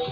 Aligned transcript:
itu 0.00 0.08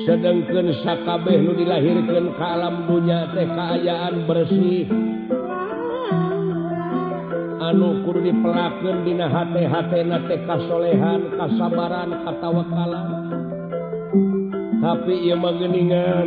sedangkan 0.02 0.66
Sakabehnu 0.82 1.50
dilahirkan 1.56 2.26
kallam 2.38 2.74
punyakaayaan 2.90 4.24
bersih 4.26 4.86
anukur 7.62 8.16
dipelaken 8.22 8.96
di 9.06 9.12
K 10.42 10.46
solehan 10.68 11.20
kasabaran 11.38 12.10
kata 12.22 12.48
wakalam 12.50 13.08
tapi 14.82 15.12
ia 15.26 15.36
mengeningan 15.38 16.26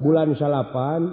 bulan 0.00 0.32
salapan 0.40 1.12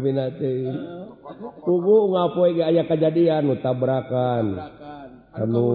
kugu 1.67 1.97
ngapo 2.15 2.39
ayaah 2.47 2.87
kejadian 2.87 3.51
tabrakan 3.59 4.55
kamu 5.35 5.67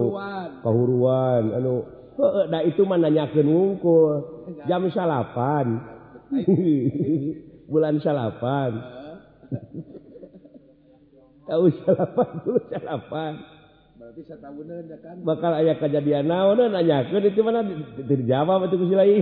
kehuruan 0.65 1.43
lalu 1.53 1.75
kok 2.17 2.33
nda 2.49 2.59
itu 2.65 2.81
mana 2.89 3.09
nanyakin 3.13 3.45
ngkur 3.45 4.13
jam 4.65 4.81
salapan 4.89 5.77
bulan 7.69 8.01
salapan 8.01 8.81
tahupanpan 11.45 13.33
bakal 15.21 15.53
ayah 15.61 15.77
kejadian 15.77 16.33
nanyakin 16.33 17.29
itu 17.29 17.45
mana 17.45 17.61
dirjawabila 18.01 19.05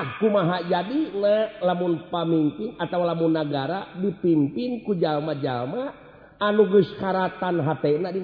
sayama 0.00 0.56
jadi 0.64 1.00
lamun 1.60 2.08
pamimpin 2.08 2.72
atau 2.80 3.04
lamun 3.04 3.28
negara 3.36 3.86
dipimpinku 4.00 4.94
jalma-jalma 4.96 5.92
anuges 6.40 6.88
karatan 6.96 7.60
H 7.60 7.78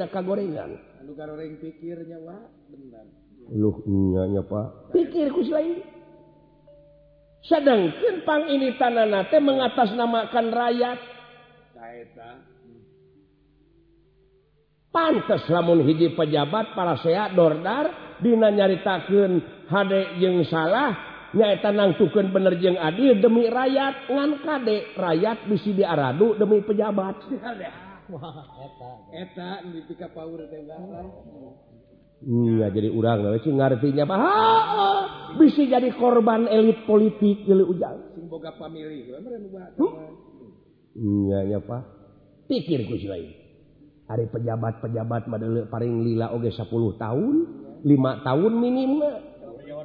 gorengankirnya 0.09 2.17
sedangpang 7.38 8.43
ini 8.53 8.69
tanahnate 8.76 9.38
mengatasnamakan 9.41 10.47
rakyat 10.53 10.99
hmm. 11.79 12.75
pantes 14.93 15.43
lamun 15.49 15.81
hiji 15.87 16.09
pejabat 16.17 16.67
para 16.73 16.97
sehatdordar 17.05 17.91
Dinyaritaken 18.19 19.38
HD 19.71 20.19
yang 20.19 20.43
salah 20.50 20.91
di 20.91 20.99
ang 21.36 21.92
suken 22.00 22.32
benerjeng 22.32 22.80
adil 22.80 23.20
demi 23.20 23.52
raat 23.52 24.08
lan 24.08 24.40
kadek 24.40 24.96
raat 24.96 25.36
bisi 25.44 25.76
dia 25.76 25.92
radu 25.92 26.32
demi 26.40 26.64
pejabat 26.64 27.20
jadi 32.72 32.88
urang 32.88 33.20
bisi 35.36 35.62
jadi 35.69 35.88
korban 35.92 36.48
elit 36.48 36.80
politik 36.88 37.44
ujanga 37.44 38.00
pikir 42.48 42.80
hari 44.08 44.25
pejabat-pejabat 44.32 45.28
paling 45.69 45.94
lila 46.00 46.32
oge 46.32 46.48
sepuluh 46.56 46.96
tahun 46.96 47.44
lima 47.84 48.25
tahun 48.25 48.56
minimal 48.56 49.27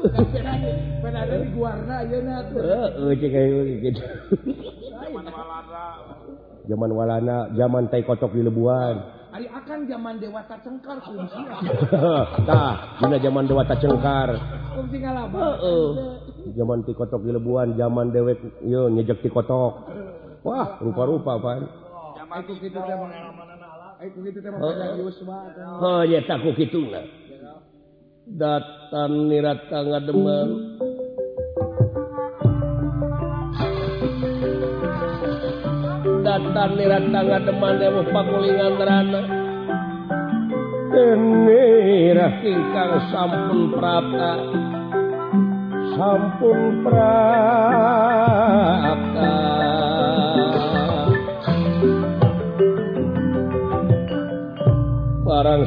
Eh, 0.00 0.10
oh, 5.10 6.18
zaman 6.68 6.90
walana 6.96 7.36
zaman 7.58 7.84
ta 7.92 7.98
kotok 8.04 8.32
dilebhan 8.32 8.96
akan 9.30 9.78
zaman 9.88 10.14
dewata 10.22 10.56
cengkar 10.64 10.96
zaman 13.28 13.44
dewata 13.44 13.74
cengkar 13.76 14.28
zamantikokk 16.54 17.14
dileban 17.20 17.74
zaman 17.76 18.06
dewet 18.16 18.38
y 18.64 18.72
nyejek 18.72 19.20
tikotok 19.20 19.82
wah 20.46 20.78
rupa-rupa 20.80 21.36
pak 21.36 21.60
oh 25.84 26.02
nyeta 26.08 26.34
gitu 26.44 26.80
dat 28.40 28.64
selatan 28.90 29.30
nirata 29.30 29.78
ngademan 29.86 30.48
datang 36.26 36.70
nirata 36.74 37.20
ngademan 37.22 37.74
yang 37.78 37.98
pakulingan 38.10 38.74
rana 38.82 39.22
nirah 41.46 42.34
kingkang 42.42 42.92
sampun 43.14 43.70
prata 43.78 44.34
sampun 45.94 46.82
prata 46.82 49.59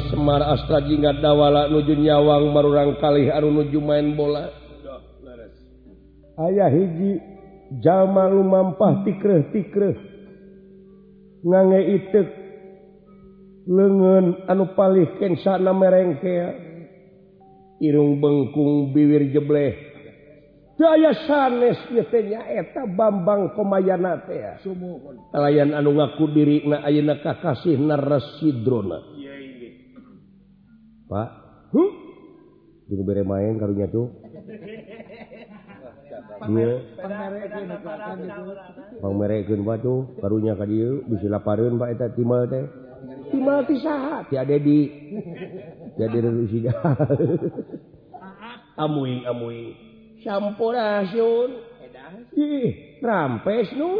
Semara 0.08 0.56
Astra 0.56 0.80
jingat 0.80 1.20
dawala 1.20 1.68
nuju 1.68 1.92
nyawang 2.00 2.48
merurang 2.56 2.96
kali 2.96 3.28
anuh 3.28 3.52
luju 3.60 3.84
main 3.84 4.16
bola 4.16 4.48
ayaah 6.40 6.72
hiji 6.72 7.20
jamal 7.84 8.32
luampmpa 8.32 9.04
tikretikrenge 9.04 12.00
itut 12.00 12.28
lengan 13.68 14.48
anu 14.48 14.72
palih 14.72 15.04
sana 15.44 15.76
merengke 15.76 16.32
irung 17.84 18.24
bengkung 18.24 18.96
biwir 18.96 19.36
jeblehya 19.36 21.12
sanesnya 21.28 22.08
tak 22.72 22.88
Bambang 22.96 23.52
kemayanate 23.52 24.32
ya 24.32 24.56
pelayan 25.28 25.76
anu 25.76 25.92
ngaku 25.92 26.24
diri 26.32 26.64
kasih 27.20 27.76
naredrona 27.76 29.12
Pak 31.14 31.28
juga 32.90 33.02
bere 33.06 33.22
main 33.22 33.54
karnya 33.54 33.86
tuh 33.86 34.10
batuh 39.62 40.00
barunya 40.18 40.58
bisa 41.06 41.26
laparin 41.30 41.78
Pak 41.78 41.94
tadi 42.02 42.24
saat 43.78 44.26
ti 44.26 44.34
ada 44.42 44.56
di 44.58 44.90
jadi 45.94 46.18
kamu 48.74 49.02
champuraun 50.18 51.48
trampes 52.98 53.68
nu 53.78 53.90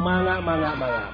mangga 0.00 0.40
mangga 0.40 0.72
mangga 0.80 1.04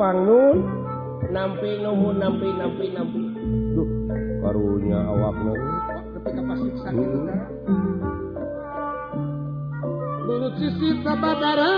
pangun 0.00 0.64
nampi 1.28 1.76
nuhun 1.84 2.16
nampi 2.16 2.48
nampi 2.56 2.88
nampi 2.88 3.20
duh 3.76 3.84
karunya 4.40 4.96
awak 4.96 5.36
oh, 5.44 5.52
ketika 6.16 6.40
pas 6.40 6.56
siksa 6.56 6.88
gitu 6.96 7.18
kan 7.28 7.40
Nurut 10.30 10.54
sisi 10.62 10.94
sabadara 11.04 11.68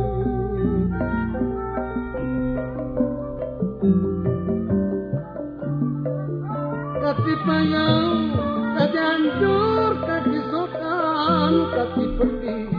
Katipayang 6.99 8.11
sokan, 8.75 10.03
kakisokan 11.71 12.27
pergi. 12.27 12.76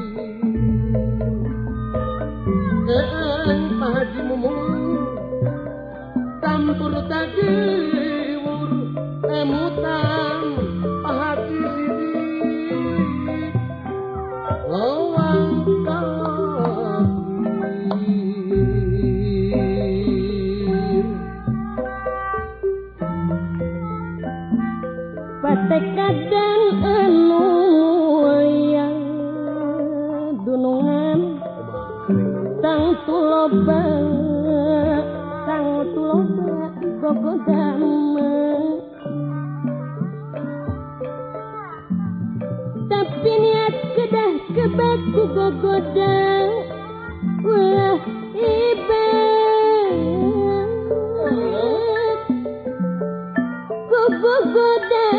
बुगदा 54.11 55.15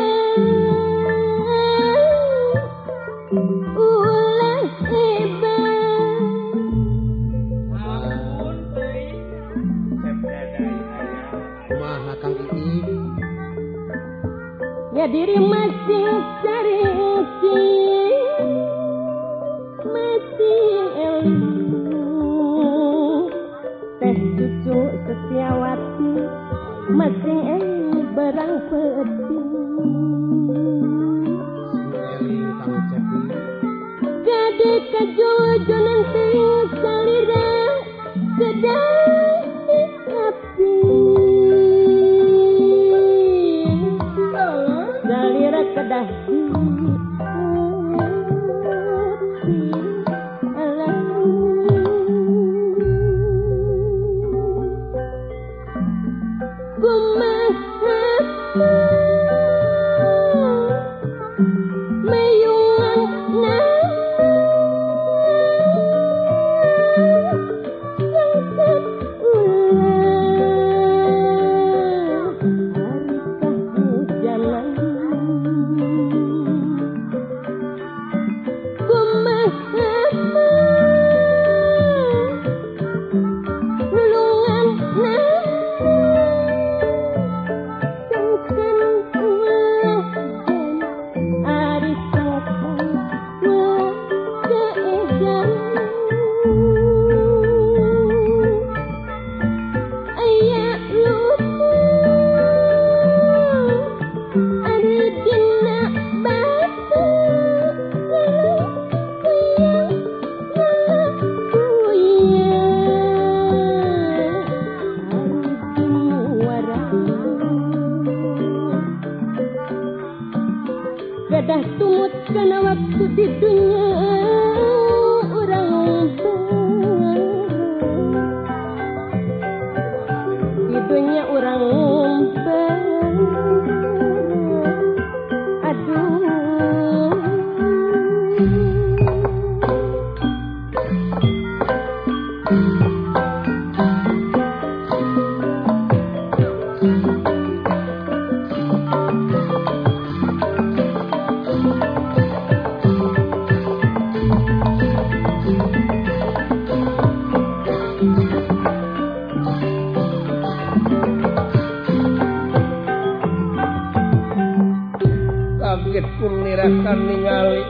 sakit 165.99 166.31
nirakan 166.47 166.99
ningali 167.11 167.63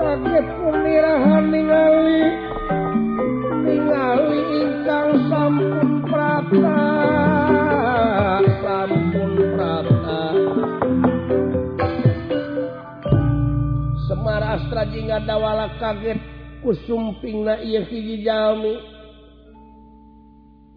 sakit 0.00 0.44
kumlirahan 0.56 1.44
ningali 1.52 2.20
ningali 3.68 4.40
ingkang 4.64 5.10
sampun 5.28 5.90
prata 6.08 6.82
sampun 8.64 9.30
prata 9.52 10.20
Semar 14.08 14.42
Astra 14.56 14.82
jingga 14.96 15.18
dawala 15.28 15.76
kaget 15.76 16.18
kusumping 16.64 17.44
na 17.44 17.60
iya 17.60 17.84
hiji 17.84 18.24
jalmi 18.24 18.95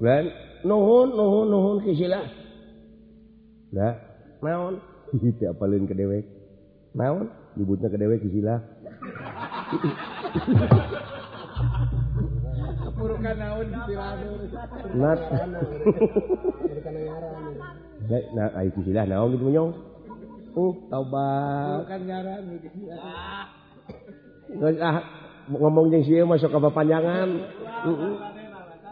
Ben, 0.00 0.32
nuhun 0.64 1.12
nuhun 1.12 1.44
nuhun 1.52 1.76
kisilah. 1.84 2.24
Lah, 3.76 3.94
naon? 4.40 4.80
Hihi 5.12 5.44
apalin 5.52 5.84
ke 5.84 5.92
dewek. 5.92 6.24
Naon? 6.96 7.28
Nyebutna 7.52 7.92
ke 7.92 8.00
dewek 8.00 8.24
kisila. 8.24 8.64
Kepurukan 12.88 13.36
naon 13.38 13.66
kisilah. 13.68 14.10
Nat. 14.96 15.20
Nah, 18.10 18.50
ayo 18.58 18.74
kisilah 18.74 19.04
naon 19.06 19.36
gitu 19.38 19.44
menyong. 19.54 19.70
Uh, 20.58 20.74
taubat. 20.90 21.84
Bukan 21.86 22.00
ngaran 22.10 22.42
Ah. 24.80 24.96
Ngomong 25.52 25.92
jeung 25.94 26.02
siya 26.08 26.24
masuk 26.26 26.48
ke 26.50 26.58
panjangan. 26.74 27.28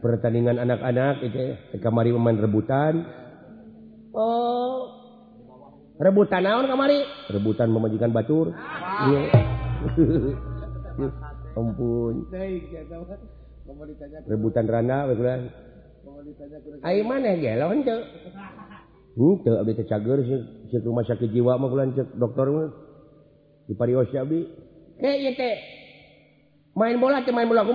pertandingan 0.00 0.56
anak-anak 0.64 1.20
ter 1.28 1.36
eh, 1.36 1.54
eh, 1.76 1.80
kamari 1.80 2.10
pemain 2.10 2.34
rebutan 2.36 3.04
Oh 4.16 4.88
rebutanahun 6.00 6.64
kamari 6.66 6.98
rebutan 7.28 7.68
meajkan 7.70 8.10
Baturpun 8.16 8.54
rebutan 14.24 14.64
ran 14.66 14.88
kewa 14.88 15.36
dokter 23.70 26.66
main 26.78 26.94
bola 27.02 27.18
mainbolaku 27.28 27.74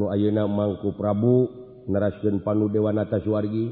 ayeuna 0.00 0.48
mangku 0.48 0.96
Prabu 0.96 1.50
narasun 1.90 2.40
Panu 2.40 2.72
Dewanata 2.72 3.20
Suwargi 3.20 3.68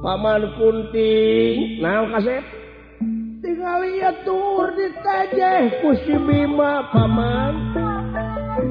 Paman 0.05 0.45
Kunting, 0.61 1.81
nah 1.81 2.05
kasep. 2.13 2.45
Tinggal 3.41 3.77
lihat 3.89 4.21
tur 4.29 4.69
di 4.77 4.93
Gusti 5.81 6.15
Bima, 6.21 6.85
Paman. 6.93 7.53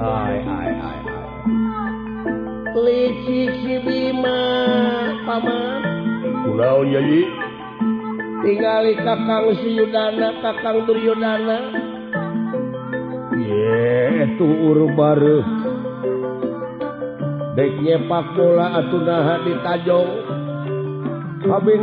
Hai, 0.01 0.37
hai, 0.45 0.80
Bimama 2.71 5.59
pulaunya 6.47 7.03
tinggali 8.47 8.95
kakang 8.95 9.51
siudana 9.59 10.31
kakang 10.39 10.87
Triyonana 10.87 11.59
tuh 14.39 14.53
uru 14.71 14.87
baru 14.95 15.39
deknya 17.59 17.99
Pakbolala 18.07 18.67
atau 18.87 18.99
nahan 19.03 19.41
ditajjo 19.51 20.01
bin 21.67 21.83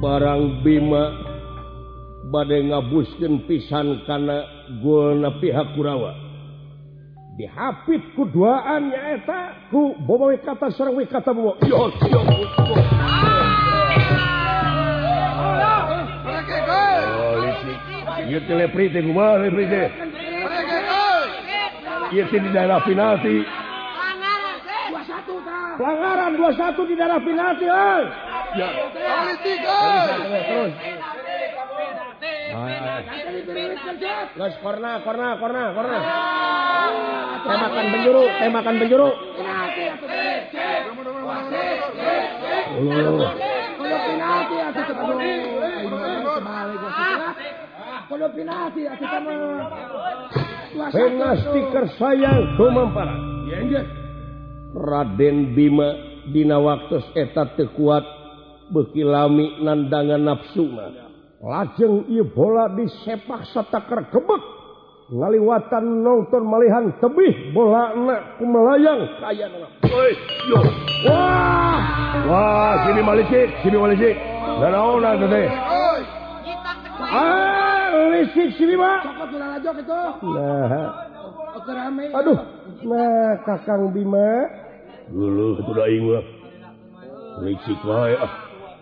barang 0.00 0.42
Bima 0.64 1.04
badai 2.32 2.72
ngabuskan 2.72 3.44
pisan 3.44 4.00
karena 4.08 4.48
napi 4.80 5.44
pihak 5.52 5.76
Kurawa 5.76 6.16
dihapit 7.36 8.00
keduaannya 8.16 8.96
eta 9.20 9.68
ku 9.68 9.92
bawa 10.08 10.32
kata 10.40 10.68
serang 10.72 10.96
kata 11.04 11.30
bawa 11.36 11.54
yo 11.68 11.92
yo 12.10 12.20
Iya 18.30 18.46
teleprite 18.46 19.02
kumaha 19.02 19.42
teleprite. 19.42 19.90
Iya 22.14 22.24
di 22.30 22.48
daerah 22.54 22.78
penalti. 22.86 23.42
Pelanggaran 25.74 26.38
21 26.38 26.90
di 26.94 26.94
daerah 26.94 27.18
penalti, 27.18 27.66
euy. 27.66 28.04
Ya. 28.50 28.66
corner, 34.62 34.94
corner, 35.06 35.32
corner. 35.38 36.02
Tembakan 37.46 37.86
penjuru, 37.94 38.24
tembakan 38.42 38.74
penjuru. 38.82 39.08
Penastiker 51.10 51.84
sayang 51.98 52.40
Kumampara 52.58 53.14
Raden 54.74 55.38
Bima 55.54 55.88
Dina 56.34 56.58
waktu 56.62 56.98
eta 57.18 57.46
tekuat 57.58 58.19
bekilami 58.70 59.50
nandangan 59.66 60.22
nafsuna 60.24 60.86
lajeng 61.42 62.06
ia 62.08 62.22
bola 62.22 62.70
disepak 62.78 63.42
setakar 63.50 64.06
kebek 64.14 64.42
ngaliwatan 65.10 66.06
nonton 66.06 66.42
malihan 66.46 66.86
tebih 67.02 67.50
bola 67.50 67.90
anak 67.90 68.20
kumelayang 68.38 69.00
kaya 69.18 69.46
yo 70.46 70.60
wah 71.10 71.76
wah 72.30 72.72
sini 72.86 73.02
malisik 73.02 73.48
sini 73.66 73.74
malisik 73.74 74.14
dan 74.62 74.72
auna 74.78 75.18
tete 75.18 75.42
ah 77.10 77.90
lisik 78.14 78.54
sini 78.54 78.78
ma 78.78 79.02
nah 80.22 80.72
aduh 82.22 82.38
nah 82.86 83.28
kakang 83.42 83.90
bima 83.90 84.46
dulu 85.10 85.58
itu 85.58 85.72
dah 85.74 85.88
ingat 85.90 86.24
lisik 87.42 87.78
wae 87.82 88.14
ah 88.14 88.49